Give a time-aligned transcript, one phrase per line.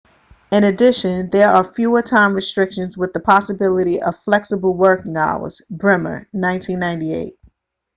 [0.51, 5.61] in addition there are fewer time restrictions with the possibility of flexible working hours.
[5.69, 7.35] bremer 1998